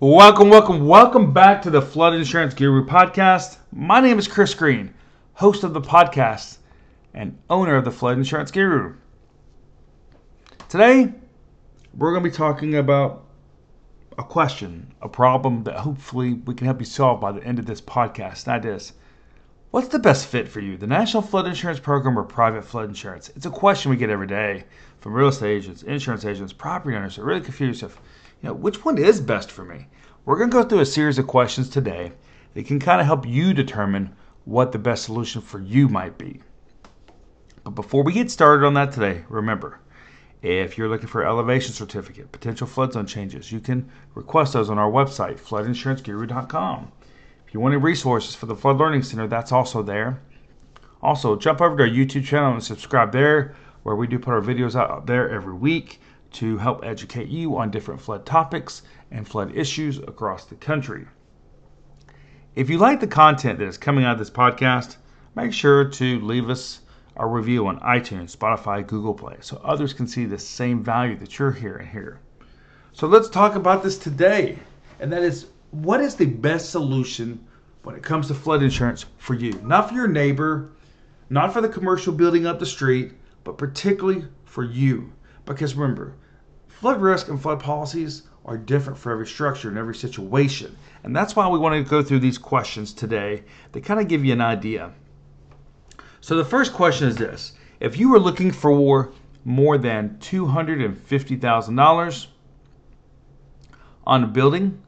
[0.00, 3.58] Welcome, welcome, welcome back to the Flood Insurance Guru podcast.
[3.72, 4.92] My name is Chris Green,
[5.34, 6.58] host of the podcast
[7.14, 8.96] and owner of the Flood Insurance Guru.
[10.68, 11.12] Today,
[11.96, 13.24] we're going to be talking about
[14.18, 17.66] a question, a problem that hopefully we can help you solve by the end of
[17.66, 18.42] this podcast.
[18.44, 18.94] That is,
[19.70, 23.30] what's the best fit for you, the National Flood Insurance Program or private flood insurance?
[23.36, 24.64] It's a question we get every day
[24.98, 27.14] from real estate agents, insurance agents, property owners.
[27.14, 27.96] They're really confused of
[28.44, 29.86] you know, which one is best for me?
[30.26, 32.12] We're going to go through a series of questions today
[32.52, 36.42] that can kind of help you determine what the best solution for you might be.
[37.62, 39.80] But before we get started on that today, remember,
[40.42, 44.78] if you're looking for elevation certificate, potential flood zone changes, you can request those on
[44.78, 46.92] our website, floodinsuranceguru.com.
[47.48, 50.20] If you want any resources for the Flood Learning Center, that's also there.
[51.02, 54.42] Also, jump over to our YouTube channel and subscribe there, where we do put our
[54.42, 55.98] videos out there every week
[56.34, 61.06] to help educate you on different flood topics and flood issues across the country.
[62.54, 64.96] If you like the content that is coming out of this podcast,
[65.34, 66.80] make sure to leave us
[67.16, 71.38] a review on iTunes, Spotify, Google Play, so others can see the same value that
[71.38, 72.20] you're hearing here.
[72.92, 74.58] So let's talk about this today,
[75.00, 77.44] and that is what is the best solution
[77.82, 79.52] when it comes to flood insurance for you?
[79.64, 80.70] Not for your neighbor,
[81.30, 85.12] not for the commercial building up the street, but particularly for you.
[85.44, 86.14] Because remember,
[86.80, 90.76] Flood risk and flood policies are different for every structure and every situation.
[91.02, 94.24] And that's why we want to go through these questions today to kind of give
[94.24, 94.92] you an idea.
[96.20, 99.12] So the first question is this if you were looking for
[99.44, 102.26] more than $250,000
[104.06, 104.82] on a building,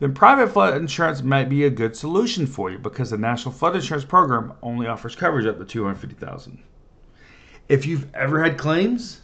[0.00, 3.74] then private flood insurance might be a good solution for you because the National Flood
[3.74, 6.62] Insurance Program only offers coverage up to 250,000.
[7.68, 9.22] If you've ever had claims,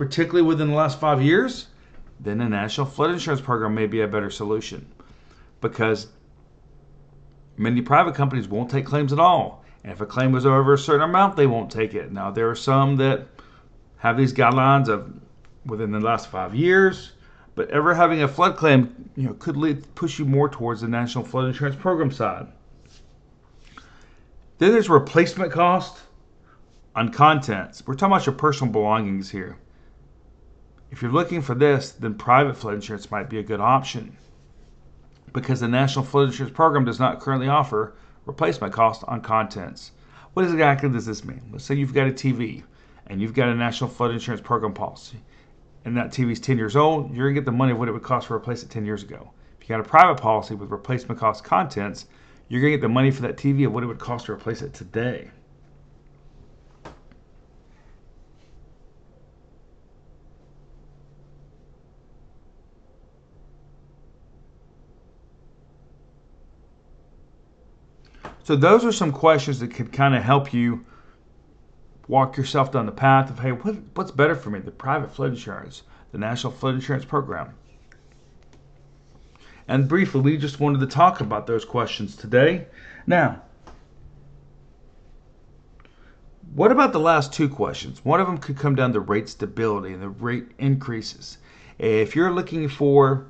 [0.00, 1.66] particularly within the last five years,
[2.20, 4.90] then a national flood insurance program may be a better solution
[5.60, 6.06] because
[7.58, 9.62] many private companies won't take claims at all.
[9.84, 12.12] And if a claim was over a certain amount, they won't take it.
[12.12, 13.26] Now, there are some that
[13.98, 15.12] have these guidelines of
[15.66, 17.12] within the last five years,
[17.54, 20.88] but ever having a flood claim, you know, could lead, push you more towards the
[20.88, 22.46] National Flood Insurance Program side.
[24.56, 25.98] Then there's replacement cost
[26.96, 27.86] on contents.
[27.86, 29.58] We're talking about your personal belongings here.
[30.90, 34.16] If you're looking for this, then private flood insurance might be a good option
[35.32, 37.94] because the National Flood Insurance Program does not currently offer
[38.26, 39.92] replacement cost on contents.
[40.34, 41.42] What exactly does this mean?
[41.52, 42.64] Let's say you've got a TV
[43.06, 45.18] and you've got a National Flood Insurance Program policy,
[45.84, 47.88] and that TV is 10 years old, you're going to get the money of what
[47.88, 49.30] it would cost to replace it 10 years ago.
[49.60, 52.06] If you got a private policy with replacement cost contents,
[52.48, 54.32] you're going to get the money for that TV of what it would cost to
[54.32, 55.30] replace it today.
[68.50, 70.84] So those are some questions that could kind of help you
[72.08, 75.30] walk yourself down the path of hey, what, what's better for me, the private flood
[75.30, 77.54] insurance, the National Flood Insurance Program?
[79.68, 82.66] And briefly, we just wanted to talk about those questions today.
[83.06, 83.40] Now,
[86.52, 88.04] what about the last two questions?
[88.04, 91.38] One of them could come down to rate stability and the rate increases.
[91.78, 93.28] If you're looking for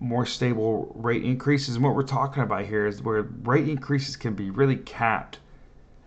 [0.00, 1.76] more stable rate increases.
[1.76, 5.38] And what we're talking about here is where rate increases can be really capped.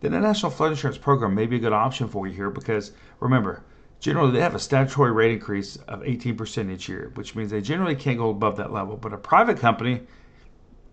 [0.00, 2.92] Then the National Flood Insurance Program may be a good option for you here because
[3.18, 3.64] remember,
[3.98, 7.96] generally they have a statutory rate increase of 18% each year, which means they generally
[7.96, 8.96] can't go above that level.
[8.96, 10.02] But a private company,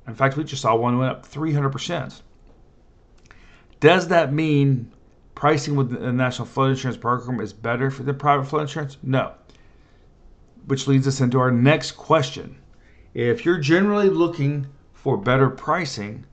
[0.08, 2.22] in fact, we just saw one went up 300%.
[3.82, 4.92] Does that mean
[5.36, 8.98] pricing with the National Flood Insurance Program is better for the private flood insurance?
[9.04, 9.34] No.
[10.66, 12.58] Which leads us into our next question
[13.16, 16.26] if you're generally looking for better pricing,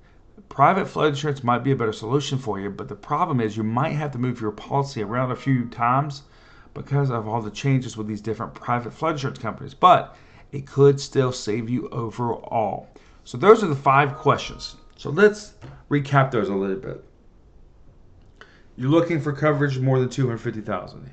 [0.48, 3.62] private flood insurance might be a better solution for you, but the problem is you
[3.62, 6.22] might have to move your policy around a few times
[6.74, 9.74] because of all the changes with these different private flood insurance companies.
[9.74, 10.16] But
[10.50, 12.88] it could still save you overall.
[13.22, 14.74] So those are the five questions.
[14.96, 15.54] So let's
[15.88, 17.04] recap those a little bit.
[18.74, 21.08] You're looking for coverage more than 250,000.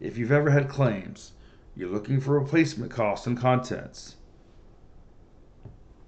[0.00, 1.32] If you've ever had claims,
[1.74, 4.16] you're looking for replacement costs and contents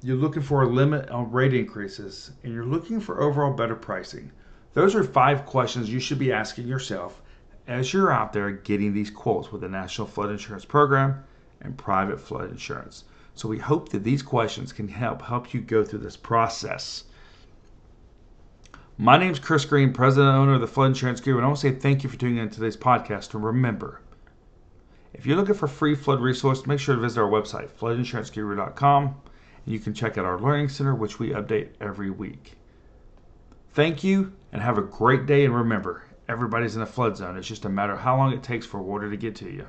[0.07, 4.31] you're looking for a limit on rate increases, and you're looking for overall better pricing.
[4.73, 7.21] Those are five questions you should be asking yourself
[7.67, 11.25] as you're out there getting these quotes with the National Flood Insurance Program
[11.61, 13.05] and private flood insurance.
[13.35, 17.05] So we hope that these questions can help help you go through this process.
[18.97, 21.49] My name is Chris Green, president and owner of the Flood Insurance Guru, and I
[21.49, 23.35] want to say thank you for tuning in to today's podcast.
[23.35, 24.01] And remember,
[25.13, 29.17] If you're looking for free flood resource, make sure to visit our website, floodinsuranceguru.com,
[29.67, 32.53] you can check out our learning center, which we update every week.
[33.73, 35.45] Thank you, and have a great day.
[35.45, 37.37] And remember, everybody's in a flood zone.
[37.37, 39.67] It's just a matter of how long it takes for water to get to you.